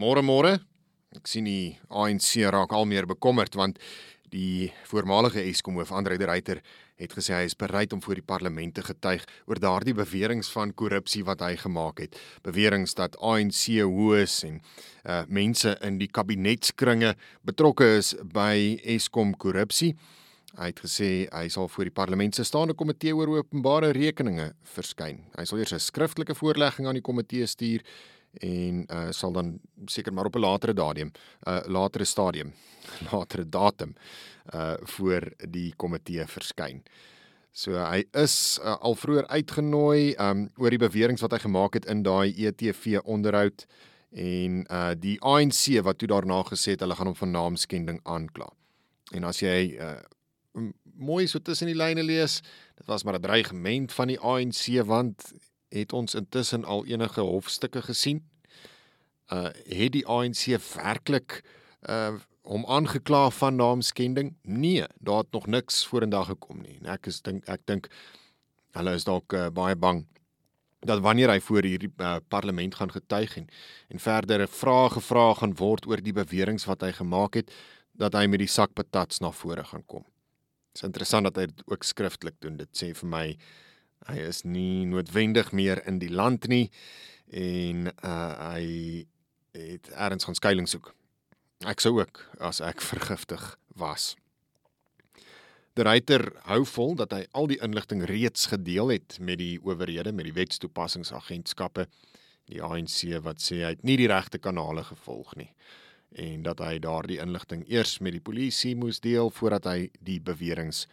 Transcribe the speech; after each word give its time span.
Môre 0.00 0.22
môre. 0.24 0.54
Ek 1.12 1.28
sien 1.28 1.44
die 1.44 1.74
ANC 1.92 2.38
raak 2.48 2.70
al 2.72 2.86
meer 2.88 3.04
bekommerd 3.04 3.52
want 3.58 3.76
die 4.32 4.70
voormalige 4.88 5.42
Eskom 5.42 5.76
hoof 5.76 5.90
Andre 5.92 6.16
de 6.16 6.24
Ruyter 6.24 6.60
het 7.02 7.12
gesê 7.12 7.34
hy 7.34 7.48
is 7.50 7.56
bereid 7.58 7.92
om 7.92 8.00
voor 8.00 8.16
die 8.16 8.24
parlement 8.24 8.72
te 8.72 8.84
getuig 8.86 9.26
oor 9.50 9.58
daardie 9.60 9.92
beweringe 9.98 10.46
van 10.54 10.72
korrupsie 10.72 11.20
wat 11.26 11.42
hy 11.44 11.50
gemaak 11.60 12.00
het. 12.00 12.16
Beweringe 12.46 12.88
dat 12.96 13.18
ANC 13.20 13.66
hoes 13.82 14.38
en 14.48 14.62
uh 15.04 15.18
mense 15.28 15.74
in 15.84 15.98
die 16.00 16.08
kabinetskringe 16.08 17.12
betrokke 17.44 17.90
is 17.98 18.14
by 18.24 18.78
Eskom 18.94 19.34
korrupsie. 19.36 19.98
Hy 20.56 20.70
het 20.70 20.80
gesê 20.80 21.10
hy 21.28 21.44
sal 21.52 21.68
voor 21.68 21.90
die 21.90 21.98
parlement 21.98 22.34
se 22.34 22.46
staande 22.48 22.78
komitee 22.78 23.12
oor 23.12 23.34
openbare 23.36 23.92
rekeninge 23.92 24.54
verskyn. 24.78 25.26
Hy 25.36 25.44
sal 25.44 25.60
eers 25.60 25.74
'n 25.76 25.88
skriftelike 25.90 26.34
voorlegging 26.34 26.88
aan 26.88 26.96
die 26.96 27.04
komitee 27.04 27.46
stuur 27.46 27.84
en 28.32 28.84
uh 28.86 29.10
sal 29.10 29.32
dan 29.32 29.58
seker 29.86 30.12
maar 30.12 30.26
op 30.26 30.36
'n 30.36 30.40
latere 30.40 30.74
datum, 30.74 31.10
'n 31.10 31.50
uh, 31.50 31.60
latere 31.66 32.04
stadium, 32.04 32.52
latere 33.12 33.48
datum 33.48 33.94
uh 34.54 34.74
voor 34.82 35.32
die 35.48 35.72
komitee 35.76 36.26
verskyn. 36.26 36.82
So 37.52 37.72
hy 37.72 38.04
is 38.12 38.60
uh, 38.62 38.76
al 38.80 38.94
vroeër 38.94 39.26
uitgenooi 39.26 40.14
um 40.18 40.50
oor 40.56 40.70
die 40.70 40.78
beweringe 40.78 41.20
wat 41.20 41.32
hy 41.32 41.38
gemaak 41.38 41.74
het 41.74 41.86
in 41.90 42.02
daai 42.02 42.30
ETV 42.46 43.00
onderhoud 43.04 43.66
en 44.10 44.64
uh 44.70 44.94
die 44.94 45.18
ANC 45.20 45.82
wat 45.82 45.98
toe 45.98 46.08
daarna 46.08 46.42
gesê 46.42 46.70
het 46.70 46.80
hulle 46.80 46.94
gaan 46.94 47.06
hom 47.06 47.16
van 47.16 47.30
naamskending 47.30 48.00
aankla. 48.02 48.48
En 49.12 49.24
as 49.24 49.40
jy 49.40 49.76
uh 49.78 49.98
mooi 51.00 51.26
so 51.26 51.38
tussen 51.38 51.66
die 51.70 51.78
lyne 51.78 52.02
lees, 52.02 52.40
dit 52.76 52.86
was 52.86 53.04
maar 53.04 53.18
'n 53.18 53.22
dreigement 53.22 53.92
van 53.92 54.08
die 54.08 54.20
ANC 54.20 54.82
want 54.84 55.32
het 55.70 55.92
ons 55.92 56.14
intussen 56.18 56.64
al 56.64 56.84
enige 56.86 57.20
hofstukke 57.20 57.82
gesien? 57.82 58.24
Uh 59.32 59.50
het 59.66 59.94
die 59.94 60.06
ANC 60.06 60.46
werklik 60.74 61.40
uh 61.88 62.18
hom 62.50 62.64
aangekla 62.66 63.30
van 63.30 63.56
naamskending? 63.56 64.34
Nee, 64.42 64.86
daar 64.98 65.22
het 65.22 65.30
nog 65.30 65.46
niks 65.46 65.86
vorendag 65.86 66.26
gekom 66.26 66.62
nie. 66.62 66.80
Ek 66.88 67.06
is 67.06 67.20
dink 67.22 67.46
ek 67.46 67.60
dink 67.64 67.86
hulle 68.74 68.94
is 68.94 69.04
dalk 69.06 69.32
uh, 69.32 69.50
baie 69.54 69.76
bang 69.76 70.06
dat 70.80 71.02
wanneer 71.04 71.28
hy 71.28 71.40
voor 71.44 71.66
hierdie 71.68 71.90
uh, 72.00 72.16
parlement 72.28 72.74
gaan 72.74 72.92
getuig 72.92 73.36
en 73.36 73.48
en 73.88 74.00
verdere 74.00 74.46
vrae 74.48 74.88
gevra 74.96 75.34
gaan 75.34 75.54
word 75.58 75.86
oor 75.86 76.00
die 76.00 76.16
beweringe 76.16 76.64
wat 76.66 76.86
hy 76.86 76.92
gemaak 76.96 77.36
het, 77.36 77.50
dat 77.92 78.16
hy 78.16 78.26
met 78.26 78.40
die 78.40 78.48
sak 78.48 78.72
patats 78.74 79.20
na 79.20 79.30
vore 79.30 79.64
gaan 79.64 79.84
kom. 79.86 80.06
Dit 80.72 80.80
is 80.80 80.86
interessant 80.88 81.28
dat 81.28 81.36
hy 81.36 81.46
dit 81.50 81.62
ook 81.66 81.84
skriftelik 81.84 82.38
doen. 82.40 82.56
Dit 82.56 82.70
sê 82.78 82.92
vir 82.96 83.10
my 83.10 83.26
Hy 84.08 84.16
is 84.30 84.44
nie 84.44 84.86
noodwendig 84.88 85.52
meer 85.52 85.82
in 85.86 85.98
die 86.00 86.12
land 86.12 86.48
nie 86.48 86.70
en 87.30 87.90
uh 87.90 88.52
hy 88.52 88.64
het 89.56 89.90
ergens 89.90 90.24
gaan 90.24 90.38
skuilings 90.38 90.72
soek. 90.76 90.92
Ek 91.66 91.82
sou 91.82 91.98
ook 91.98 92.22
as 92.38 92.60
ek 92.64 92.80
vergiftig 92.92 93.56
was. 93.76 94.14
Die 95.78 95.86
ryter 95.86 96.32
hou 96.48 96.64
vol 96.66 96.96
dat 96.98 97.12
hy 97.14 97.24
al 97.36 97.46
die 97.50 97.60
inligting 97.62 98.02
reeds 98.08 98.48
gedeel 98.50 98.90
het 98.94 99.18
met 99.20 99.38
die 99.38 99.58
owerhede, 99.62 100.12
met 100.12 100.26
die 100.26 100.34
wetstoepassingsagentskappe, 100.34 101.86
die 102.50 102.62
ANC 102.62 103.04
wat 103.24 103.42
sê 103.44 103.62
hy 103.62 103.74
het 103.76 103.86
nie 103.86 103.96
die 104.00 104.10
regte 104.10 104.40
kanale 104.42 104.84
gevolg 104.88 105.36
nie 105.38 105.52
en 106.18 106.42
dat 106.42 106.58
hy 106.58 106.80
daardie 106.82 107.20
inligting 107.22 107.62
eers 107.70 108.00
met 108.02 108.16
die 108.16 108.24
polisie 108.24 108.74
moes 108.74 108.98
deel 109.00 109.30
voordat 109.30 109.68
hy 109.70 109.90
die 110.02 110.18
beweringe 110.18 110.88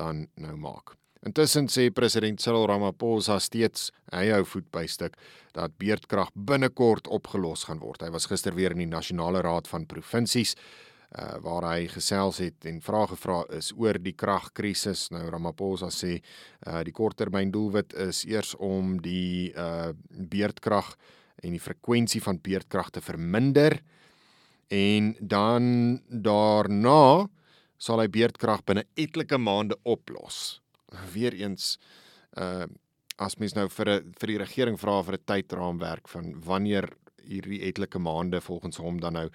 dan 0.00 0.26
nou 0.40 0.56
maak. 0.56 0.96
Intussen 1.22 1.68
sê 1.70 1.84
president 1.94 2.40
Cyril 2.42 2.64
Ramaphosa 2.66 3.36
steeds 3.38 3.92
hy 4.10 4.24
hou 4.34 4.42
voet 4.42 4.66
by 4.74 4.88
stuk 4.90 5.14
dat 5.54 5.76
beerdkrag 5.78 6.32
binnekort 6.34 7.06
opgelos 7.14 7.68
gaan 7.68 7.78
word. 7.78 8.02
Hy 8.02 8.10
was 8.10 8.26
gister 8.26 8.56
weer 8.56 8.74
in 8.74 8.80
die 8.82 8.90
nasionale 8.90 9.38
raad 9.46 9.68
van 9.70 9.86
provinsies 9.86 10.56
uh, 10.56 11.36
waar 11.44 11.68
hy 11.68 11.86
gesels 11.92 12.40
het 12.42 12.66
en 12.66 12.80
vrae 12.82 13.12
gevra 13.12 13.36
is 13.54 13.70
oor 13.78 14.00
die 14.02 14.16
kragkrisis. 14.18 15.12
Nou 15.14 15.28
Ramaphosa 15.30 15.92
sê 15.94 16.16
uh, 16.18 16.80
die 16.82 16.94
korttermyn 16.96 17.52
doelwit 17.54 17.94
is 18.02 18.24
eers 18.26 18.56
om 18.58 18.96
die 19.04 19.52
uh, 19.54 19.92
beerdkrag 20.10 20.96
en 21.38 21.54
die 21.54 21.62
frekwensie 21.62 22.22
van 22.24 22.42
beerdkrag 22.42 22.90
te 22.96 23.04
verminder 23.04 23.78
en 24.74 25.14
dan 25.20 25.70
daarna 26.10 27.28
sal 27.78 28.02
hy 28.02 28.08
beerdkrag 28.10 28.66
binne 28.66 28.88
etlike 28.98 29.38
maande 29.38 29.78
oplos 29.86 30.61
weer 31.12 31.34
eens 31.34 31.78
uh 32.38 32.66
as 33.20 33.36
mens 33.36 33.52
nou 33.54 33.68
vir 33.68 33.88
'n 33.88 34.12
vir 34.18 34.28
die 34.28 34.38
regering 34.38 34.78
vra 34.80 35.02
vir 35.02 35.14
'n 35.14 35.24
tydraamwerk 35.24 36.08
van 36.08 36.32
wanneer 36.40 36.88
hierdie 37.22 37.60
etlike 37.62 37.98
maande 37.98 38.40
volgens 38.40 38.76
hom 38.76 39.00
dan 39.00 39.12
nou 39.12 39.28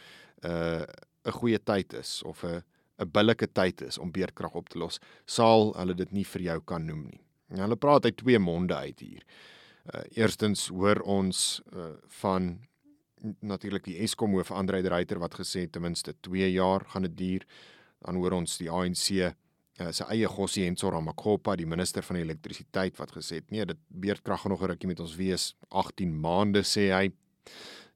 uh 0.44 0.86
'n 1.26 1.32
goeie 1.32 1.60
tyd 1.60 1.94
is 1.94 2.24
of 2.24 2.44
'n 2.44 2.64
'n 2.98 3.12
billike 3.12 3.48
tyd 3.54 3.82
is 3.82 3.98
om 3.98 4.12
beerdkrag 4.12 4.54
op 4.54 4.70
te 4.70 4.80
los, 4.80 5.00
sal 5.26 5.74
hulle 5.78 5.94
dit 5.94 6.12
nie 6.12 6.26
vir 6.26 6.42
jou 6.42 6.60
kan 6.62 6.86
noem 6.86 7.06
nie. 7.06 7.22
En 7.54 7.60
hulle 7.60 7.76
praat 7.76 8.06
uit 8.06 8.18
twee 8.18 8.40
monde 8.40 8.76
uit 8.76 9.00
hier. 9.00 9.24
Uh 9.94 10.02
eerstens 10.18 10.68
hoor 10.68 11.00
ons 11.06 11.62
uh 11.74 11.94
van 12.22 12.58
natuurlik 13.42 13.84
die 13.84 13.98
Eskom 14.04 14.36
hoof 14.38 14.52
Andre 14.52 14.82
Ruyter 14.82 15.20
wat 15.20 15.38
gesê 15.40 15.66
ten 15.70 15.82
minste 15.82 16.14
2 16.22 16.52
jaar 16.52 16.86
gaan 16.86 17.02
dit 17.02 17.18
duur. 17.18 17.46
Dan 18.06 18.16
hoor 18.16 18.32
ons 18.32 18.58
die 18.58 18.70
ANC 18.70 19.34
uh, 19.82 19.92
sy 19.92 20.08
eie 20.14 20.30
Gossie 20.32 20.66
Hensor 20.66 20.96
Ramakopa, 20.98 21.56
die 21.60 21.68
minister 21.70 22.06
van 22.06 22.20
elektrisiteit 22.22 22.98
wat 23.00 23.14
gesê 23.16 23.42
het 23.42 23.52
nee, 23.54 23.66
dit 23.66 23.80
beerdkrag 23.90 24.42
gaan 24.42 24.52
nog 24.52 24.64
'n 24.64 24.72
rukkie 24.74 24.88
met 24.88 25.00
ons 25.00 25.16
wees, 25.16 25.56
18 25.70 26.14
maande 26.20 26.64
sê 26.64 26.92
hy. 26.94 27.12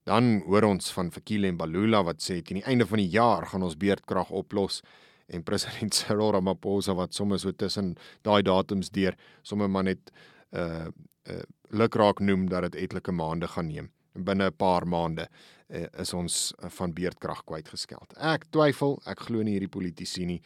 Dan 0.03 0.41
hoor 0.47 0.63
ons 0.63 0.91
van 0.91 1.11
Fikile 1.11 1.47
en 1.47 1.57
Balula 1.57 2.03
wat 2.03 2.21
sê 2.21 2.41
teen 2.41 2.61
die 2.61 2.65
einde 2.65 2.85
van 2.85 2.97
die 2.97 3.09
jaar 3.09 3.45
gaan 3.45 3.63
ons 3.63 3.77
beerdkrag 3.77 4.31
oplos 4.31 4.81
en 5.27 5.43
president 5.43 5.93
Cyril 5.99 6.31
Ramaphosa 6.31 6.95
wat 6.97 7.13
sommer 7.13 7.39
so 7.39 7.51
tussen 7.51 7.95
daai 8.23 8.41
datums 8.41 8.89
deur 8.89 9.15
sommer 9.41 9.69
maar 9.69 9.83
net 9.83 10.11
uh 10.51 10.89
uh 11.29 11.43
lukraak 11.71 12.19
noem 12.19 12.49
dat 12.49 12.61
dit 12.61 12.75
etlike 12.75 13.11
maande 13.11 13.47
gaan 13.47 13.67
neem. 13.67 13.91
Binne 14.13 14.49
'n 14.49 14.57
paar 14.57 14.87
maande 14.87 15.29
uh, 15.69 15.85
is 16.01 16.13
ons 16.13 16.53
van 16.59 16.93
beerdkrag 16.93 17.45
kwytgeskeld. 17.45 18.13
Ek 18.17 18.45
twyfel, 18.51 18.99
ek 19.05 19.19
glo 19.19 19.41
nie 19.41 19.53
hierdie 19.53 19.71
politici 19.71 20.25
nie 20.25 20.41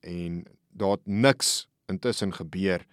en 0.00 0.46
daar 0.76 0.98
niks 1.04 1.68
intussen 1.90 2.32
gebeur 2.32 2.84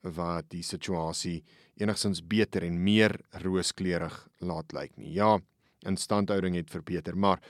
wat 0.00 0.48
die 0.50 0.62
situasie 0.66 1.42
enigstens 1.80 2.22
beter 2.26 2.64
en 2.66 2.82
meer 2.82 3.16
rooskleurig 3.44 4.16
laat 4.38 4.72
lyk 4.72 4.96
nie. 4.96 5.12
Ja, 5.14 5.38
instandhouding 5.86 6.56
het 6.58 6.70
verbeter, 6.70 7.16
maar 7.16 7.40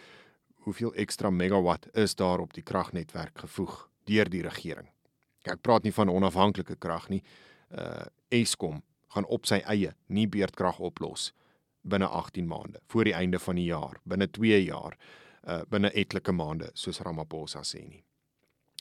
hoeveel 0.64 0.94
ekstra 0.94 1.30
megawatt 1.30 1.88
is 1.96 2.14
daar 2.14 2.40
op 2.40 2.54
die 2.54 2.62
kragnetwerk 2.62 3.38
gevoeg 3.44 3.88
deur 4.04 4.30
die 4.30 4.42
regering? 4.42 4.88
Ek 5.42 5.62
praat 5.62 5.82
nie 5.82 5.94
van 5.94 6.10
onafhanklike 6.12 6.76
krag 6.78 7.08
nie. 7.10 7.22
Uh 7.70 8.04
Eskom 8.32 8.78
gaan 9.12 9.26
op 9.28 9.44
sy 9.44 9.58
eie 9.68 9.90
nie 10.08 10.24
beerdkrag 10.24 10.78
oplos 10.80 11.32
binne 11.82 12.06
18 12.08 12.46
maande 12.48 12.80
voor 12.88 13.04
die 13.04 13.12
einde 13.12 13.38
van 13.42 13.58
die 13.60 13.66
jaar, 13.66 13.98
binne 14.08 14.30
2 14.30 14.62
jaar, 14.64 14.96
uh 15.44 15.60
binne 15.68 15.90
etlike 15.92 16.32
maande 16.32 16.70
soos 16.72 17.02
Ramaphosa 17.04 17.60
sê 17.66 17.82
nie. 17.84 18.04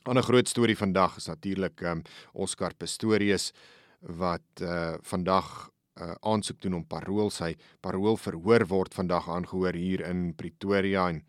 'n 0.09 0.22
groot 0.22 0.47
storie 0.47 0.78
vandag 0.78 1.17
is 1.17 1.28
natuurlik 1.28 1.81
um, 1.81 2.01
Oscar 2.34 2.73
Pistorius 2.73 3.51
wat 4.00 4.62
uh 4.62 4.97
vandag 5.01 5.69
uh 6.01 6.16
aansoek 6.22 6.62
doen 6.62 6.73
om 6.73 6.88
parol 6.88 7.29
sy 7.29 7.56
parol 7.81 8.17
verhoor 8.17 8.66
word 8.67 8.94
vandag 8.94 9.29
aangehoor 9.29 9.73
hier 9.73 10.01
in 10.09 10.34
Pretoria 10.35 11.09
en 11.09 11.22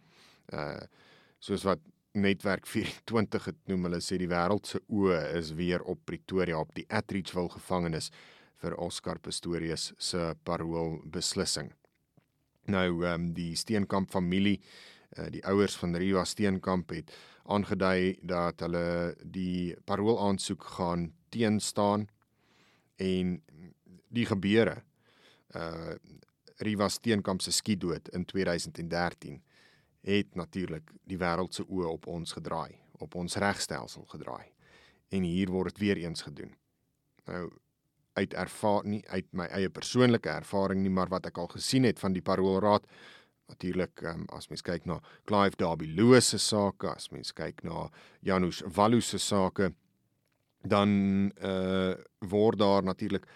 uh 0.53 0.81
soos 1.39 1.65
wat 1.65 1.81
netwerk 2.13 2.67
24 2.67 3.45
het 3.45 3.59
noem 3.67 3.89
hulle 3.89 4.01
sê 4.01 4.17
die 4.21 4.29
wêreld 4.29 4.67
se 4.67 4.81
oë 4.89 5.21
is 5.39 5.53
weer 5.59 5.83
op 5.83 6.01
Pretoria 6.05 6.59
op 6.61 6.73
die 6.75 6.87
Atteridgeville 6.89 7.53
gevangenis 7.53 8.11
vir 8.63 8.77
Oscar 8.79 9.19
Pistorius 9.19 9.93
se 9.99 10.35
parol 10.45 11.01
beslissing. 11.05 11.73
Nou 12.71 13.03
um, 13.09 13.33
die 13.35 13.57
Steenkamp 13.57 14.11
familie 14.11 14.61
uh 15.19 15.29
die 15.31 15.45
ouers 15.47 15.77
van 15.77 15.97
Riva 15.97 16.25
Steenkamp 16.25 16.91
het 16.91 17.13
aangedui 17.45 18.19
dat 18.23 18.61
hulle 18.61 19.15
die 19.23 19.77
parol 19.85 20.21
aansoek 20.29 20.65
gaan 20.79 21.11
teenstaan 21.29 22.09
en 22.97 23.43
die 24.09 24.27
gebeure 24.27 24.83
uh 25.57 25.95
Riva 26.63 26.89
Steenkamp 26.89 27.43
se 27.43 27.51
skietdood 27.51 28.09
in 28.09 28.25
2013 28.25 29.43
het 30.01 30.35
natuurlik 30.35 30.91
die 31.07 31.19
wêreld 31.19 31.55
se 31.55 31.65
oë 31.67 31.89
op 31.91 32.07
ons 32.07 32.35
gedraai, 32.37 32.75
op 33.03 33.15
ons 33.19 33.37
regstelsel 33.39 34.05
gedraai. 34.11 34.47
En 35.11 35.27
hier 35.27 35.51
word 35.51 35.73
dit 35.73 35.83
weer 35.83 36.03
eens 36.03 36.23
gedoen. 36.23 36.55
Nou 37.27 37.51
uit 38.13 38.35
ervaring 38.35 38.91
nie 38.93 39.03
uit 39.09 39.29
my 39.33 39.47
eie 39.57 39.71
persoonlike 39.73 40.29
ervaring 40.29 40.83
nie, 40.83 40.93
maar 40.93 41.09
wat 41.09 41.31
ek 41.31 41.39
al 41.41 41.49
gesien 41.55 41.87
het 41.89 42.01
van 42.03 42.13
die 42.13 42.23
paroolraad 42.23 42.85
natuurlik 43.49 44.03
um, 44.03 44.25
as 44.33 44.49
mens 44.49 44.63
kyk 44.63 44.87
na 44.89 45.01
Clive 45.25 45.57
Derby 45.57 45.87
Lewis 45.87 46.29
se 46.29 46.39
sake, 46.39 46.89
as 46.89 47.11
mens 47.11 47.33
kyk 47.33 47.63
na 47.65 47.89
Janusz 48.21 48.63
Wallu 48.77 49.01
se 49.01 49.19
sake, 49.19 49.73
dan 50.63 51.33
uh 51.43 51.95
word 52.31 52.59
daar 52.59 52.83
natuurlik 52.83 53.27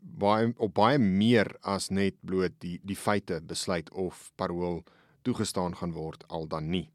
baie 0.00 0.52
op 0.56 0.74
baie 0.74 0.98
meer 0.98 1.50
as 1.62 1.90
net 1.90 2.16
bloot 2.24 2.54
die 2.64 2.78
die 2.82 2.96
feite 2.96 3.40
besluit 3.44 3.90
of 3.90 4.30
parol 4.36 4.82
toegestaan 5.22 5.76
gaan 5.76 5.92
word 5.92 6.24
al 6.28 6.46
dan 6.46 6.70
nie. 6.70 6.88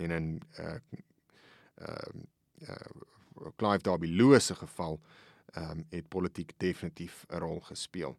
En 0.00 0.10
in 0.10 0.40
uh 0.58 0.78
uh, 1.80 2.10
uh 2.68 3.52
Clive 3.56 3.82
Derby 3.82 4.06
Lewis 4.06 4.46
se 4.46 4.54
geval 4.54 5.00
ehm 5.56 5.70
um, 5.70 5.84
het 5.90 6.08
politiek 6.08 6.52
definitief 6.56 7.24
'n 7.28 7.38
rol 7.38 7.60
gespeel. 7.60 8.16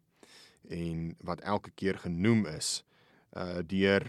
En 0.68 1.16
wat 1.20 1.40
elke 1.40 1.70
keer 1.70 1.98
genoem 1.98 2.46
is 2.46 2.84
uh 3.36 3.60
deur 3.66 4.04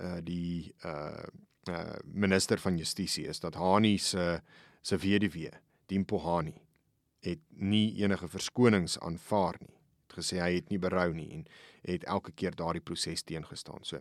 uh 0.00 0.18
die 0.22 0.74
uh 0.84 1.26
uh 1.68 1.96
minister 2.04 2.58
van 2.58 2.78
justisie 2.78 3.26
is 3.26 3.40
dat 3.40 3.54
Hani 3.54 3.98
se 3.98 4.40
se 4.82 4.96
weduwee, 4.96 5.50
Dimpo 5.86 6.18
Hani, 6.18 6.54
het 7.20 7.40
nie 7.48 7.96
enige 8.02 8.28
verskonings 8.28 8.98
aanvaar 9.02 9.56
nie. 9.60 9.74
Het 10.06 10.18
gesê 10.20 10.38
hy 10.38 10.52
het 10.54 10.68
nie 10.70 10.78
berou 10.78 11.08
nie 11.14 11.30
en 11.34 11.46
het 11.82 12.04
elke 12.04 12.32
keer 12.32 12.54
daardie 12.54 12.82
proses 12.82 13.22
teengestaan. 13.26 13.82
So 13.82 14.00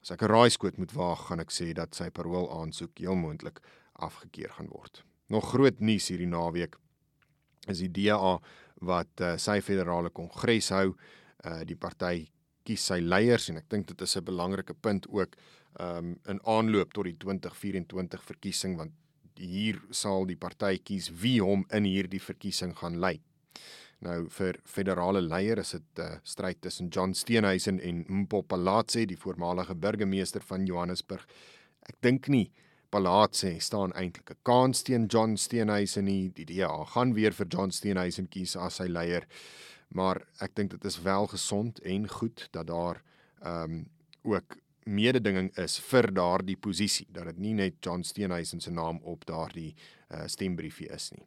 as 0.00 0.10
ek 0.10 0.22
'n 0.22 0.32
raaiskoot 0.32 0.78
moet 0.78 0.92
waag, 0.92 1.26
gaan 1.28 1.40
ek 1.40 1.50
sê 1.50 1.72
dat 1.74 1.94
sy 1.94 2.10
parol 2.10 2.48
aansoek 2.60 2.98
heel 2.98 3.16
moontlik 3.16 3.60
afgekeur 3.92 4.50
gaan 4.50 4.68
word. 4.68 5.04
Nog 5.28 5.50
groot 5.50 5.80
nuus 5.80 6.08
hierdie 6.08 6.30
naweek 6.30 6.78
is 7.68 7.78
die 7.78 7.92
DA 7.92 8.38
wat 8.80 9.20
uh, 9.20 9.36
sy 9.36 9.60
federale 9.60 10.10
kongres 10.10 10.70
hou. 10.70 10.94
Uh 11.44 11.64
die 11.64 11.76
party 11.76 12.28
kies 12.68 12.86
sy 12.92 13.00
leiers 13.00 13.48
en 13.50 13.60
ek 13.62 13.68
dink 13.72 13.88
dit 13.88 14.06
is 14.06 14.16
'n 14.16 14.24
belangrike 14.24 14.74
punt 14.74 15.08
ook 15.08 15.36
um 15.80 16.16
in 16.28 16.40
aanloop 16.44 16.92
tot 16.92 17.04
die 17.04 17.16
2024 17.16 18.22
verkiesing 18.32 18.76
want 18.76 18.92
hier 19.38 19.80
sal 19.90 20.26
die 20.26 20.36
party 20.36 20.78
kies 20.78 21.10
wie 21.22 21.38
hom 21.40 21.64
in 21.74 21.84
hierdie 21.84 22.20
verkiesing 22.20 22.74
gaan 22.78 22.98
lei. 23.00 23.20
Nou 24.04 24.28
vir 24.30 24.60
federale 24.66 25.20
leier 25.22 25.58
is 25.58 25.72
dit 25.74 25.98
'n 25.98 26.02
uh, 26.02 26.18
stryd 26.22 26.60
tussen 26.60 26.88
John 26.88 27.14
Steenhuisen 27.14 27.80
en 27.80 28.04
Mpo 28.08 28.42
Palatse, 28.42 29.06
die 29.06 29.16
voormalige 29.16 29.74
burgemeester 29.74 30.40
van 30.40 30.66
Johannesburg. 30.66 31.26
Ek 31.88 31.96
dink 32.00 32.28
nie 32.28 32.50
Palatse 32.90 33.58
staan 33.60 33.92
eintlik 33.92 34.30
'n 34.30 34.38
kans 34.42 34.82
teen 34.82 35.06
John 35.06 35.36
Steenhuisen 35.36 36.04
nie. 36.04 36.30
Die 36.30 36.44
DA 36.44 36.84
gaan 36.84 37.14
weer 37.14 37.32
vir 37.32 37.46
John 37.46 37.70
Steenhuisen 37.70 38.28
kies 38.28 38.56
as 38.56 38.76
sy 38.76 38.86
leier. 38.86 39.26
Maar 39.88 40.22
ek 40.44 40.54
dink 40.54 40.70
dit 40.70 40.84
is 40.84 41.00
wel 41.02 41.26
gesond 41.26 41.80
en 41.80 42.08
goed 42.08 42.48
dat 42.50 42.66
daar 42.66 43.02
ehm 43.40 43.70
um, 43.70 43.86
ook 44.22 44.56
mededinging 44.88 45.50
is 45.56 45.78
vir 45.84 46.08
daardie 46.12 46.56
posisie 46.56 47.06
dat 47.12 47.24
dit 47.24 47.38
nie 47.38 47.54
net 47.54 47.76
John 47.84 48.02
Steenhuisen 48.02 48.60
se 48.60 48.70
naam 48.70 48.98
op 49.02 49.26
daardie 49.26 49.74
uh, 49.74 50.24
stembriefie 50.26 50.88
is 50.88 51.10
nie. 51.12 51.26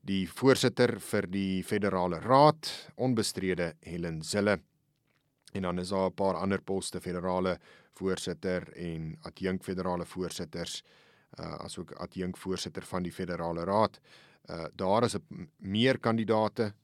Die 0.00 0.28
voorsitter 0.30 1.00
vir 1.00 1.26
die 1.26 1.64
federale 1.66 2.20
raad, 2.22 2.70
onbestrede 2.96 3.74
Helen 3.80 4.22
Zille 4.22 4.60
en 5.52 5.62
dan 5.62 5.78
is 5.78 5.88
daar 5.88 6.10
'n 6.10 6.14
paar 6.14 6.34
ander 6.34 6.62
poste 6.62 7.00
federale 7.00 7.58
voorsitter 7.92 8.72
en 8.72 9.16
adjunk 9.22 9.64
federale 9.64 10.06
voorsitters 10.06 10.82
uh 11.38 11.54
asook 11.64 11.92
adjunk 11.92 12.36
voorsitter 12.36 12.82
van 12.82 13.02
die 13.02 13.12
federale 13.12 13.64
raad. 13.64 14.00
Uh 14.50 14.64
daar 14.74 15.04
is 15.04 15.16
'n 15.16 15.50
meer 15.56 15.98
kandidaate 15.98 16.74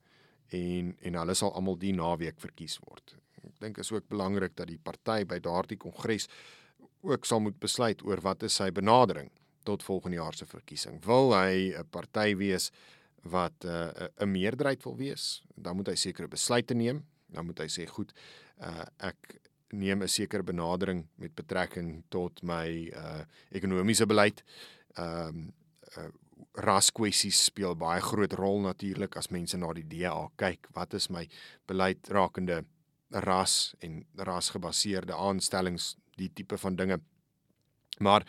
en 0.51 0.97
en 1.01 1.15
hulle 1.15 1.35
sal 1.35 1.55
almal 1.55 1.77
die 1.77 1.93
naweek 1.93 2.41
verkies 2.41 2.79
word 2.85 3.17
ek 3.45 3.61
dink 3.61 3.79
is 3.79 3.93
ook 3.93 4.09
belangrik 4.09 4.57
dat 4.57 4.69
die 4.69 4.79
party 4.79 5.25
by 5.25 5.39
daardie 5.39 5.79
kongres 5.79 6.29
ook 7.05 7.25
sal 7.29 7.41
moet 7.41 7.59
besluit 7.61 8.03
oor 8.05 8.21
wat 8.25 8.43
is 8.43 8.57
sy 8.61 8.71
benadering 8.73 9.31
tot 9.65 9.83
volgende 9.83 10.17
jaar 10.17 10.37
se 10.37 10.47
verkiesing. 10.47 11.01
Wil 11.05 11.33
hy 11.33 11.73
'n 11.73 11.89
party 11.91 12.37
wees 12.37 12.71
wat 13.23 13.65
'n 13.65 13.69
uh, 13.69 14.09
'n 14.21 14.31
meerderheid 14.31 14.85
wil 14.85 14.97
wees? 14.97 15.43
Dan 15.57 15.77
moet 15.77 15.89
hy 15.89 15.95
sekere 15.95 16.29
besluite 16.29 16.75
neem. 16.75 17.05
Dan 17.27 17.47
moet 17.47 17.59
hy 17.59 17.69
sê 17.69 17.87
goed, 17.89 18.13
uh, 18.61 18.85
ek 18.99 19.41
neem 19.73 20.03
'n 20.03 20.09
sekere 20.09 20.43
benadering 20.43 21.07
met 21.17 21.35
betrekking 21.35 22.05
tot 22.09 22.43
my 22.43 22.91
uh, 22.93 23.25
ekonomiese 23.51 24.07
beleid. 24.07 24.45
Ehm 24.97 25.29
um, 25.29 25.53
uh, 25.99 26.11
raskwessies 26.55 27.45
speel 27.49 27.75
baie 27.79 28.01
groot 28.01 28.33
rol 28.39 28.61
natuurlik 28.65 29.17
as 29.17 29.31
mense 29.31 29.59
na 29.59 29.73
die 29.73 29.87
DA 29.89 30.29
kyk. 30.37 30.69
Wat 30.75 30.95
is 30.95 31.11
my 31.11 31.27
beleid 31.67 32.09
rakende 32.09 32.65
ras 33.11 33.75
en 33.81 34.05
rasgebaseerde 34.17 35.15
aanstellings, 35.15 35.95
die 36.19 36.31
tipe 36.35 36.59
van 36.59 36.77
dinge. 36.77 37.01
Maar 37.99 38.27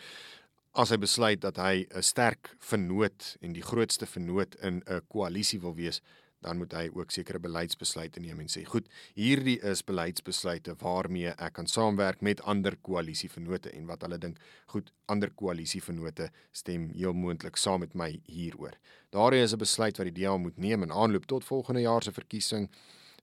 as 0.76 0.92
hy 0.92 0.98
besluit 1.00 1.40
dat 1.40 1.56
hy 1.56 1.86
'n 1.90 2.02
sterk 2.02 2.54
vennoot 2.60 3.36
en 3.40 3.52
die 3.52 3.62
grootste 3.62 4.06
vennoot 4.06 4.54
in 4.62 4.82
'n 4.86 5.00
koalisie 5.08 5.60
wil 5.60 5.74
wees, 5.74 6.02
dan 6.44 6.58
moet 6.60 6.72
hy 6.72 6.88
ook 6.92 7.10
sekere 7.10 7.38
beleidsbesluite 7.42 8.20
neem 8.20 8.40
en 8.40 8.48
sê, 8.48 8.64
"Goed, 8.64 8.88
hierdie 9.14 9.58
is 9.62 9.84
beleidsbesluite 9.84 10.74
waarmee 10.78 11.34
ek 11.38 11.52
kan 11.52 11.66
saamwerk 11.66 12.20
met 12.20 12.40
ander 12.42 12.76
koalisievennote 12.76 13.70
en 13.70 13.86
wat 13.86 14.02
hulle 14.02 14.18
dink, 14.18 14.38
goed, 14.66 14.92
ander 15.06 15.30
koalisievennote 15.30 16.30
stem 16.52 16.90
heel 16.90 17.12
moontlik 17.12 17.56
saam 17.56 17.80
met 17.80 17.94
my 17.94 18.20
hieroor." 18.24 18.72
Daardie 19.10 19.42
is 19.42 19.52
'n 19.52 19.58
besluit 19.58 19.96
wat 19.96 20.14
die 20.14 20.22
DA 20.22 20.36
moet 20.36 20.58
neem 20.58 20.82
in 20.82 20.92
aanloop 20.92 21.26
tot 21.26 21.44
volgende 21.44 21.80
jaar 21.80 22.02
se 22.02 22.12
verkiesing 22.12 22.68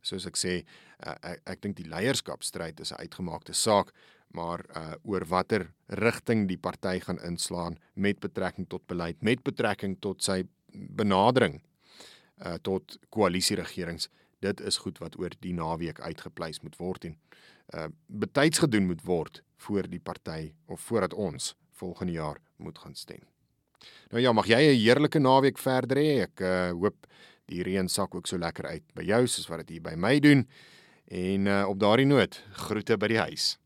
soos 0.02 0.26
ek 0.26 0.36
sê, 0.36 0.66
uh, 1.08 1.16
ek, 1.24 1.42
ek 1.46 1.62
dink 1.62 1.76
die 1.76 1.90
leierskapstryd 1.90 2.80
is 2.80 2.92
'n 2.92 3.02
uitgemaakte 3.04 3.54
saak, 3.54 3.94
maar 4.34 4.66
uh, 4.76 4.96
oor 5.04 5.26
watter 5.26 5.72
rigting 5.88 6.48
die 6.48 6.58
party 6.58 7.00
gaan 7.00 7.20
inslaan 7.24 7.78
met 7.96 8.20
betrekking 8.20 8.68
tot 8.68 8.86
beleid, 8.88 9.22
met 9.22 9.44
betrekking 9.44 10.00
tot 10.02 10.24
sy 10.24 10.44
benadering 10.74 11.62
uh, 12.46 12.54
tot 12.62 12.98
koalisieregerings, 13.10 14.10
dit 14.40 14.62
is 14.62 14.78
goed 14.78 14.98
wat 15.00 15.18
oor 15.20 15.32
die 15.40 15.54
naweek 15.54 16.02
uitgepleis 16.02 16.62
moet 16.62 16.76
word 16.78 17.06
en 17.06 17.18
uh, 17.74 17.88
betyds 18.08 18.60
gedoen 18.60 18.86
moet 18.86 19.04
word 19.08 19.44
voor 19.64 19.88
die 19.90 20.02
party 20.04 20.54
of 20.66 20.82
voordat 20.82 21.14
ons 21.14 21.56
volgende 21.72 22.12
jaar 22.12 22.42
moet 22.58 22.78
gaan 22.78 22.96
stem. 22.96 23.24
Nou 24.12 24.22
ja, 24.22 24.32
mag 24.32 24.48
jy 24.48 24.60
'n 24.60 24.80
heerlike 24.80 25.20
naweek 25.20 25.58
verder 25.58 25.98
hê. 25.98 26.22
Ek 26.28 26.40
uh, 26.40 26.72
hoop 26.72 27.08
die 27.46 27.64
reën 27.64 27.90
sak 27.90 28.16
ook 28.16 28.28
so 28.28 28.38
lekker 28.38 28.66
uit 28.66 28.84
by 28.96 29.04
jou 29.04 29.28
soos 29.28 29.48
wat 29.48 29.66
dit 29.66 29.70
hier 29.76 29.82
by 29.82 29.96
my 29.96 30.20
doen. 30.20 30.48
En 31.08 31.46
uh, 31.46 31.66
op 31.68 31.80
daardie 31.80 32.08
noot, 32.08 32.42
groete 32.52 32.98
by 32.98 33.08
die 33.08 33.20
huis. 33.20 33.58